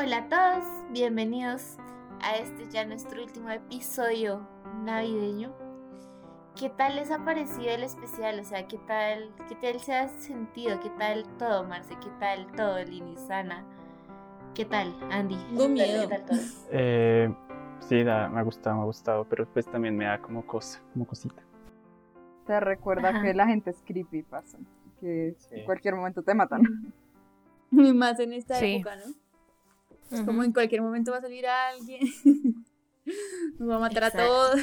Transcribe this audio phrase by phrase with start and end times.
[0.00, 1.76] Hola a todos, bienvenidos
[2.22, 4.46] a este ya nuestro último episodio
[4.84, 5.52] navideño.
[6.58, 8.40] ¿Qué tal les ha parecido el especial?
[8.40, 10.80] O sea, ¿qué tal, qué tal se ha sentido?
[10.80, 11.94] ¿Qué tal todo, Marce?
[12.02, 13.64] ¿Qué tal todo, Lini, Sana?
[14.54, 15.36] ¿Qué tal, Andy?
[15.50, 16.08] Tengo miedo.
[16.08, 16.38] ¿Qué tal todo?
[16.72, 17.34] Eh,
[17.80, 20.80] sí, da- me ha gustado, me ha gustado, pero pues también me da como cosa,
[20.92, 21.42] como cosita.
[22.46, 23.22] Te recuerda Ajá.
[23.22, 24.58] que la gente es creepy, pasa.
[25.00, 25.56] Que Sí.
[25.56, 26.62] en cualquier momento te matan.
[27.72, 28.76] Y más en esta Sí.
[28.76, 29.29] época, ¿no?
[30.10, 32.00] Es como en cualquier momento va a salir alguien.
[33.58, 34.22] Nos va a matar Exacto.
[34.22, 34.60] a todos.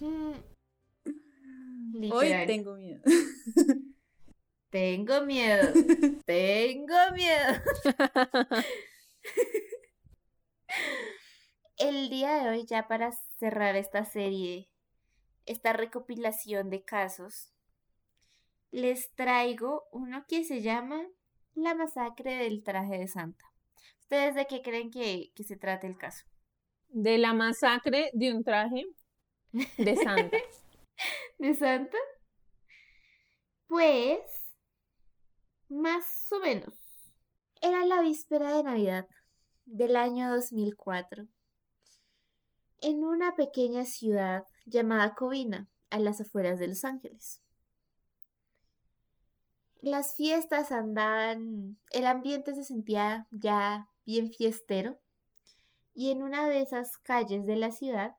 [0.00, 0.32] Mm,
[2.12, 3.00] Hoy tengo miedo.
[4.70, 5.72] Tengo miedo.
[6.26, 7.62] Tengo miedo.
[11.76, 14.68] El día de hoy, ya para cerrar esta serie,
[15.46, 17.52] esta recopilación de casos,
[18.70, 21.06] les traigo uno que se llama
[21.54, 23.53] La masacre del traje de Santa.
[24.04, 26.26] ¿Ustedes de qué creen que, que se trata el caso?
[26.88, 28.84] De la masacre de un traje
[29.78, 30.36] de Santa.
[31.38, 31.96] ¿De Santa?
[33.66, 34.20] Pues,
[35.70, 36.74] más o menos.
[37.62, 39.08] Era la víspera de Navidad
[39.64, 41.26] del año 2004,
[42.82, 47.40] en una pequeña ciudad llamada Covina, a las afueras de Los Ángeles.
[49.80, 54.98] Las fiestas andaban, el ambiente se sentía ya bien fiestero,
[55.94, 58.16] y en una de esas calles de la ciudad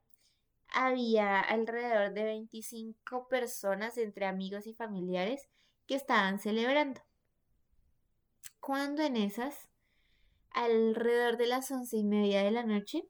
[0.69, 5.49] había alrededor de 25 personas entre amigos y familiares
[5.87, 7.01] que estaban celebrando.
[8.59, 9.67] Cuando en esas,
[10.51, 13.07] alrededor de las once y media de la noche,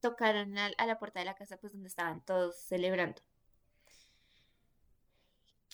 [0.00, 3.20] tocaron a, la puerta de la casa pues donde estaban todos celebrando.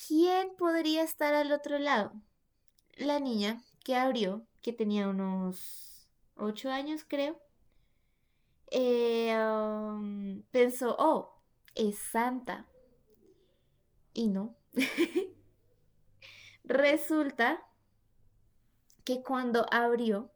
[0.07, 2.13] ¿Quién podría estar al otro lado?
[2.97, 5.94] La niña que abrió, que tenía unos
[6.37, 7.41] ocho años creo,
[8.71, 9.35] eh,
[10.51, 11.41] pensó, oh,
[11.75, 12.67] es Santa.
[14.13, 14.57] Y no.
[16.65, 17.63] Resulta
[19.05, 20.33] que cuando abrió,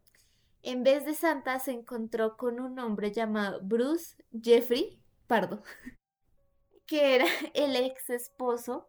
[0.62, 5.62] en vez de Santa se encontró con un hombre llamado Bruce Jeffrey Pardo,
[6.87, 8.88] que era el ex esposo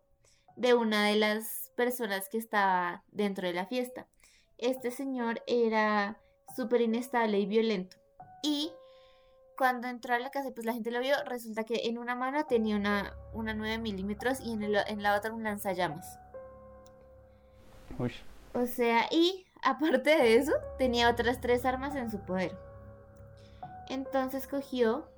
[0.57, 4.07] de una de las personas que estaba dentro de la fiesta.
[4.57, 6.21] Este señor era
[6.55, 7.97] súper inestable y violento.
[8.43, 8.71] Y
[9.57, 12.45] cuando entró a la casa, pues la gente lo vio, resulta que en una mano
[12.45, 16.19] tenía una, una 9 milímetros y en, el- en la otra un lanzallamas.
[17.97, 18.13] Uy,
[18.53, 22.57] O sea, y aparte de eso, tenía otras tres armas en su poder.
[23.87, 25.09] Entonces cogió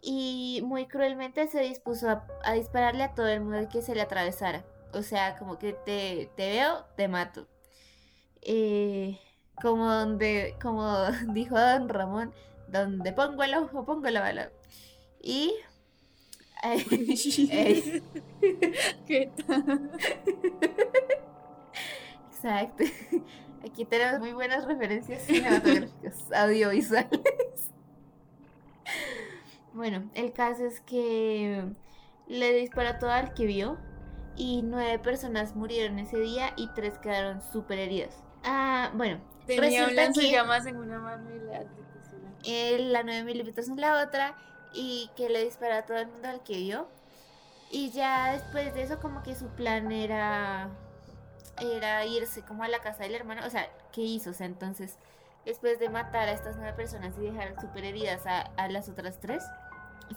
[0.00, 4.02] y muy cruelmente se dispuso a, a dispararle a todo el mundo que se le
[4.02, 4.64] atravesara.
[4.92, 7.46] O sea, como que te, te veo, te mato.
[8.42, 9.18] Eh,
[9.60, 12.32] como donde, como dijo don Ramón,
[12.68, 14.50] donde pongo el ojo, pongo la bala.
[15.20, 15.54] Y...
[16.62, 16.84] Ey.
[19.06, 19.90] ¿Qué tal?
[22.30, 22.84] Exacto.
[23.64, 27.20] Aquí tenemos muy buenas referencias cinematográficas, audiovisuales.
[29.72, 31.64] Bueno, el caso es que
[32.26, 33.78] le disparó todo al que vio
[34.36, 38.22] y nueve personas murieron ese día y tres quedaron súper heridas.
[38.44, 41.64] Ah, bueno, Tenía un Resulta que- lanzallamas en una mano y la
[42.46, 44.34] él la 9 milímetros en la otra
[44.74, 46.88] y que le disparó a todo el mundo al que vio.
[47.70, 50.68] Y ya después de eso como que su plan era
[51.60, 54.30] era irse como a la casa del hermano, o sea, ¿qué hizo?
[54.30, 54.98] O sea, entonces
[55.46, 59.20] después de matar a estas nueve personas y dejar súper heridas a, a las otras
[59.20, 59.44] tres,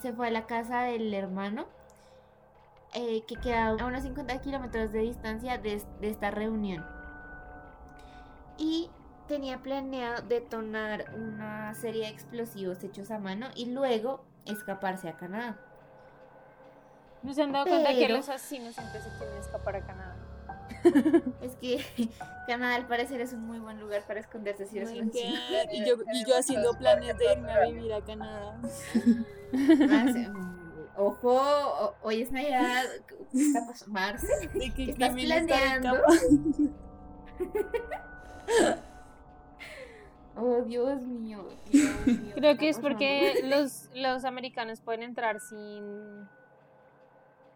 [0.02, 1.66] se fue a la casa del hermano
[2.94, 6.86] eh, que queda a unos 50 kilómetros de distancia de, de esta reunión.
[8.58, 8.90] Y
[9.28, 15.58] tenía planeado detonar una serie de explosivos hechos a mano y luego escaparse a Canadá.
[17.24, 20.16] ¿No se han dado cuenta que los asesinos siempre se quieren escapar a Canadá?
[21.42, 22.10] Es que
[22.48, 25.40] Canadá al parecer es un muy buen lugar para escaparse si eres my un asesino.
[25.50, 25.74] God.
[25.74, 28.58] Y yo, y yo haciendo planes de irme a vivir a Canadá.
[29.88, 32.86] Marce, mm, Ojo, hoy es Navidad.
[34.76, 36.02] ¿Qué estás planeando?
[40.38, 41.48] Oh, Dios mío.
[41.72, 46.28] Dios mío, Creo ¿qué que es porque los, los americanos pueden entrar sin,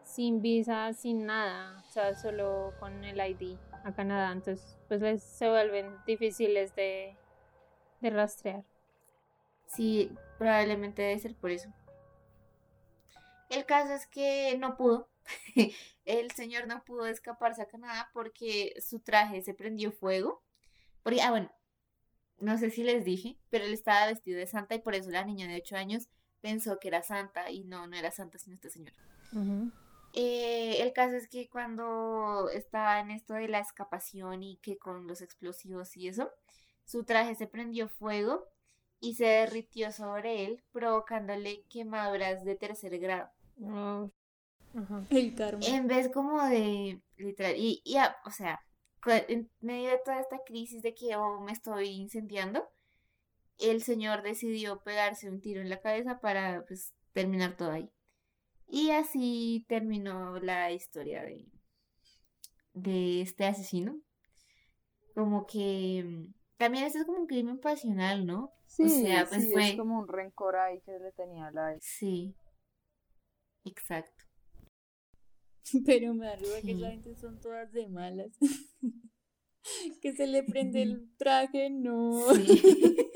[0.03, 5.23] sin visa, sin nada, o sea, solo con el ID a Canadá, entonces pues les
[5.23, 7.15] se vuelven difíciles de,
[7.99, 8.63] de rastrear.
[9.67, 11.69] Sí, probablemente debe ser por eso.
[13.49, 15.09] El caso es que no pudo.
[16.05, 20.41] El señor no pudo escaparse a Canadá porque su traje se prendió fuego.
[21.03, 21.51] Porque, ah, bueno,
[22.41, 25.23] no sé si les dije, pero él estaba vestido de santa y por eso la
[25.25, 26.07] niña de 8 años
[26.41, 28.93] pensó que era santa y no, no era santa sino este señor.
[30.13, 35.07] Eh, el caso es que cuando estaba en esto de la escapación y que con
[35.07, 36.29] los explosivos y eso,
[36.83, 38.45] su traje se prendió fuego
[38.99, 43.29] y se derritió sobre él, provocándole quemaduras de tercer grado.
[44.75, 45.05] Ajá.
[45.09, 45.65] El karma.
[45.65, 48.59] En vez como de, literal, y, y a- o sea,
[49.05, 52.67] en medio de toda esta crisis de que oh, me estoy incendiando,
[53.59, 57.89] el señor decidió pegarse un tiro en la cabeza para pues terminar todo ahí.
[58.67, 61.45] Y así terminó la historia de,
[62.73, 63.99] de este asesino.
[65.13, 68.51] Como que también esto es como un crimen pasional, ¿no?
[68.65, 72.33] Sí, sea, pues sí, fue- es como un rencor ahí que le tenía la Sí.
[73.65, 74.23] Exacto.
[75.85, 78.31] Pero me da risa que esa gente son todas de malas.
[80.01, 82.19] que se le prende el traje, no.
[82.35, 82.97] Sí.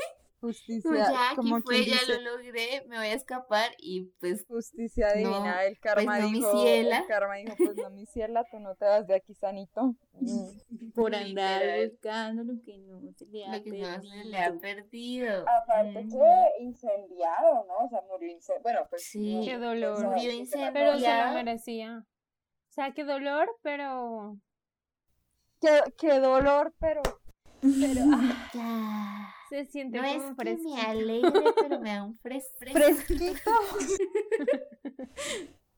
[0.46, 4.12] justicia, Como ya, aquí como fue, ya dice, lo logré, me voy a escapar y
[4.20, 7.00] pues justicia divina, No, el karma pues no, mi dijo, ciela.
[7.00, 9.96] el karma dijo, pues no mi ciela, tú no te vas de aquí sanito.
[10.20, 10.92] Mm.
[10.94, 14.54] Por andar buscando lo que no se le ha lo que no se le ha
[14.54, 15.46] perdido.
[15.64, 16.20] Aparte Ujú.
[16.20, 17.86] que incendiado, ¿no?
[17.86, 18.62] O sea, murió incendiado.
[18.62, 19.04] Bueno, pues.
[19.04, 19.42] Sí.
[19.46, 19.96] Qué dolor.
[19.96, 21.28] pues, Murió sí, se la- Pero se Ya.
[21.28, 22.06] lo merecía.
[22.76, 24.38] O sea, qué dolor, pero
[25.62, 27.02] Qué, qué dolor, pero
[27.62, 29.34] Ya.
[29.50, 32.78] se siente No es como que me alegre, pero me da un fres fresco.
[32.78, 33.52] fresquito.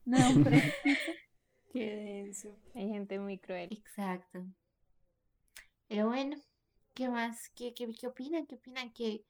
[0.04, 1.12] No, fresquito.
[1.72, 2.58] Qué denso.
[2.74, 3.68] Hay gente muy cruel.
[3.70, 4.44] Exacto.
[5.86, 6.36] Pero bueno,
[6.94, 7.48] ¿qué más?
[7.54, 8.44] ¿Qué, qué, qué opinan?
[8.46, 8.92] ¿Qué opinan?
[8.92, 9.24] ¿Qué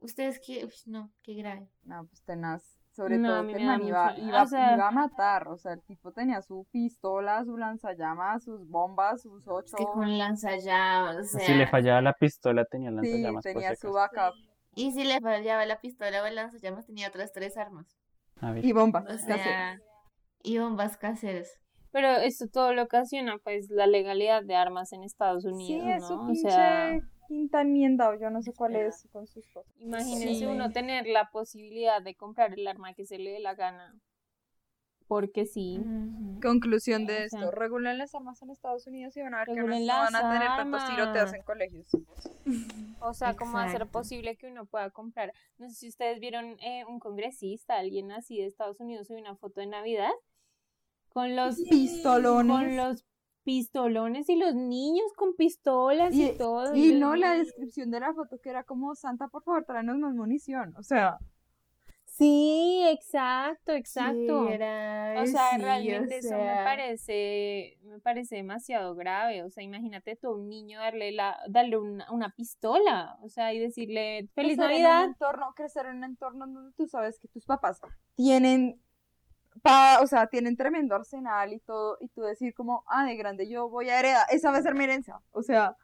[0.00, 0.66] ustedes qué?
[0.66, 1.70] Uy, no, qué grave.
[1.84, 2.77] No, pues tenaz.
[2.98, 5.46] Sobre No, todo que el man iba, mucho- iba, o sea- iba a matar.
[5.46, 9.76] O sea, el tipo tenía su pistola, su lanzallamas, sus bombas, sus Es ocho.
[9.76, 14.34] que con lanzallamas, o sea, Si le fallaba la pistola, tenía lanzallamas tenía su backup
[14.74, 17.86] y si le fallaba la pistola o el lanzallamas tenía otras tres armas.
[18.40, 18.64] A ver.
[18.64, 19.04] y bombas.
[19.04, 19.80] O caseras.
[20.42, 21.50] y bombas caseras.
[21.92, 26.22] Pero esto todo lo ocasiona pues la legalidad de armas en Estados Sí, Unidos, ¿no?
[26.22, 29.72] O pinche sea, quinta enmienda o yo no sé cuál es con sus cosas.
[29.78, 30.46] imagínense Sí.
[30.46, 33.94] uno tener la posibilidad de comprar el arma que se le dé la gana.
[35.06, 35.80] Porque sí.
[36.42, 39.46] Conclusión O de esto, sea, regulen las armas en Estados Unidos y van a ver
[39.46, 41.86] que no, van a tener tantos tiroteos en colegios.
[43.00, 43.92] O sea, ¿cómo hacer Exacto.
[43.92, 45.32] posible que uno pueda comprar?
[45.56, 49.36] No sé si ustedes vieron eh, un congresista, alguien así de Estados Unidos, subió una
[49.36, 50.10] foto de Navidad
[51.10, 52.56] con los Pistolones.
[52.56, 53.04] con los
[53.48, 56.74] pistolones y los niños con pistolas y, Y- todo.
[56.74, 60.14] Y no la descripción de la foto que era como Santa, por favor, tráenos más
[60.14, 60.74] munición.
[60.76, 61.16] O sea,
[62.04, 64.48] Sí, exacto, exacto.
[64.48, 69.44] Era- O sea, sí, realmente o eso me parece, me parece demasiado grave.
[69.44, 73.54] O sea, imagínate tú a un niño darle la, darle una, una pistola, o sea,
[73.54, 75.04] y decirle feliz crecer En Navidad.
[75.04, 77.80] un entorno, crecer en un entorno donde tú sabes que tus papás
[78.16, 78.80] tienen,
[79.62, 83.48] pa, o sea, tienen tremendo arsenal y todo, y tú decir como, ah, de grande
[83.48, 85.20] yo voy a heredar, esa va a ser mi herencia.
[85.32, 85.76] O sea,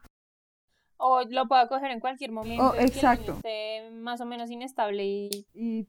[0.97, 2.71] O lo pueda coger en cualquier momento.
[2.71, 3.33] Oh, y que exacto.
[3.33, 5.05] esté más o menos inestable.
[5.05, 5.87] Y y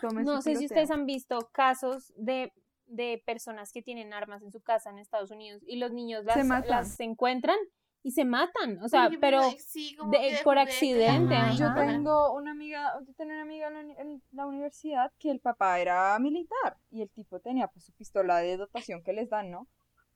[0.00, 2.52] tome no sé si ustedes han visto casos de,
[2.86, 6.44] de personas que tienen armas en su casa en Estados Unidos y los niños las,
[6.44, 6.70] matan.
[6.70, 7.56] las encuentran
[8.02, 8.82] y se matan.
[8.82, 11.54] O sea, pero sí, de- por juguete, accidente, ajá.
[11.56, 15.30] Yo tengo una amiga, yo tenía una amiga en la, uni- en la universidad que
[15.30, 19.30] el papá era militar y el tipo tenía pues su pistola de dotación que les
[19.30, 19.68] dan, ¿no?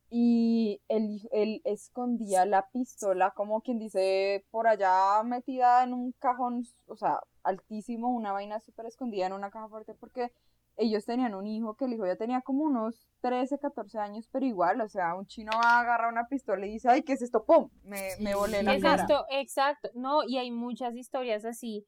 [0.09, 6.65] Y él, él escondía la pistola como quien dice por allá metida en un cajón,
[6.87, 10.33] o sea, altísimo, una vaina súper escondida en una caja fuerte porque
[10.77, 14.47] ellos tenían un hijo que el hijo ya tenía como unos 13, 14 años, pero
[14.47, 17.23] igual, o sea, un chino va a agarrar una pistola y dice, ay, ¿qué es
[17.23, 17.45] esto?
[17.45, 17.71] ¡Pum!
[17.83, 19.07] Me, me volé la ¿Qué es cara.
[19.31, 21.87] Exacto, no, y hay muchas historias así.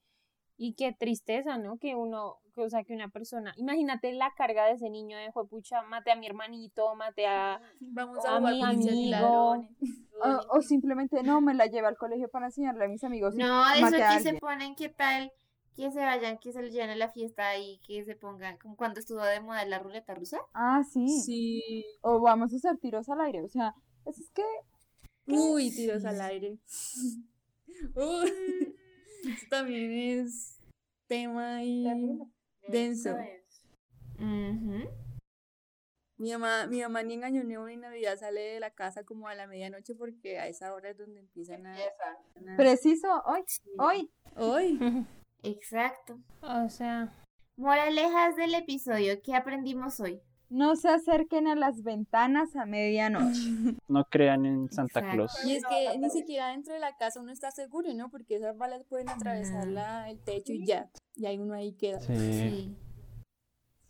[0.60, 1.78] Y qué tristeza, ¿no?
[1.78, 5.30] Que uno, que, o sea, que una persona, imagínate la carga de ese niño de
[5.48, 7.60] pucha, mate a mi hermanito, mate a...
[7.80, 9.10] Vamos a a mi amigo.
[9.10, 9.70] ladrones.
[10.20, 13.36] O, o simplemente no, me la llevé al colegio para enseñarle a mis amigos.
[13.36, 15.30] No, eso a aquí se ponen, ¿qué tal?
[15.78, 18.76] Que se vayan, que se les lleven a la fiesta y que se pongan, como
[18.76, 20.40] cuando estuvo de moda la ruleta rusa.
[20.52, 21.06] Ah, sí.
[21.20, 21.84] Sí.
[22.00, 23.42] O vamos a hacer tiros al aire.
[23.42, 24.42] O sea, eso es que
[25.28, 26.58] Uy, tiros al aire.
[27.94, 28.74] Uy,
[29.24, 30.58] eso también es
[31.06, 31.86] tema ahí
[32.66, 33.16] denso.
[36.16, 39.28] Mi mamá, mi mamá ni en Año Nuevo ni Navidad sale de la casa como
[39.28, 41.76] a la medianoche porque a esa hora es donde empiezan a...
[41.76, 43.44] a- preciso, hoy,
[43.78, 44.10] hoy.
[44.34, 45.06] Hoy.
[45.42, 46.18] Exacto.
[46.42, 47.12] O sea,
[47.56, 50.20] Moralejas del episodio, ¿qué aprendimos hoy?
[50.50, 53.38] No se acerquen a las ventanas a medianoche.
[53.88, 55.16] No crean en Santa Exacto.
[55.16, 55.44] Claus.
[55.44, 58.10] Y es que ni siquiera dentro de la casa uno está seguro, ¿no?
[58.10, 59.72] Porque esas balas pueden atravesar No.
[59.72, 60.88] la- el techo y ya.
[61.16, 62.00] Y ahí uno ahí queda.
[62.00, 62.16] Sí.
[62.16, 62.76] Sí.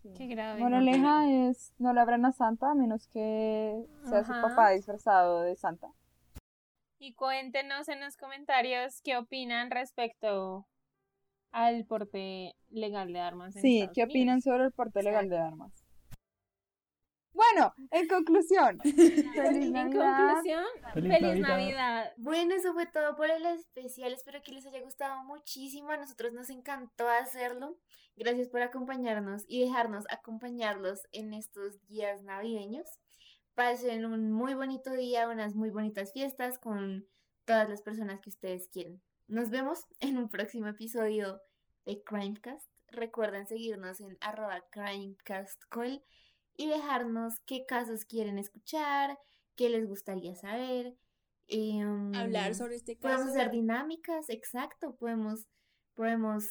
[0.03, 0.15] Sí.
[0.17, 0.61] Qué grave.
[0.61, 5.55] Moraleja es no le abran a Santa a menos que sea su papá disfrazado de
[5.57, 5.89] Santa.
[7.01, 10.67] Y cuéntenos en los comentarios qué opinan respecto
[11.53, 13.57] al porte legal de armas.
[13.57, 14.45] en Sí, Estados ¿qué opinan Unidos.
[14.45, 15.73] sobre el porte legal de armas?
[17.33, 20.17] Bueno, en conclusión, feliz En Navidad.
[20.33, 21.49] conclusión, Feliz feliz Navidad.
[21.49, 22.13] Navidad.
[22.17, 24.13] Bueno, eso fue todo por el especial.
[24.13, 25.91] Espero que les haya gustado muchísimo.
[25.91, 27.79] A nosotros nos encantó hacerlo.
[28.17, 32.89] Gracias por acompañarnos y dejarnos acompañarlos en estos días navideños.
[33.55, 37.07] Pasen un muy bonito día, unas muy bonitas fiestas con
[37.45, 39.01] todas las personas que ustedes quieren.
[39.29, 41.41] Nos vemos en un próximo episodio
[41.85, 42.67] de Crimecast.
[42.89, 46.03] Recuerden seguirnos en arroba crimecastcall
[46.57, 49.19] y dejarnos qué casos quieren escuchar,
[49.57, 50.97] qué les gustaría saber.
[51.47, 53.39] em, Hablar sobre este Podemos caso.
[53.39, 54.97] hacer dinámicas, exacto.
[54.97, 55.47] Podemos,
[55.95, 56.45] podemos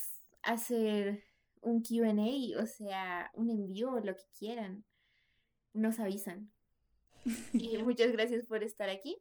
[0.44, 1.24] hacer
[1.62, 4.86] un QA, o sea, un envío, lo que quieran.
[5.74, 6.52] Nos avisan.
[7.54, 9.18] Y muchas gracias por estar aquí.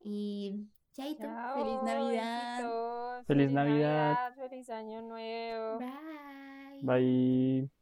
[0.00, 1.22] Y chaito.
[1.22, 2.56] Chao, Feliz Navidad.
[2.58, 4.34] besitos, Feliz Navidad.
[4.36, 5.78] Feliz Año Nuevo.
[5.78, 6.80] Bye.
[6.82, 7.73] Bye.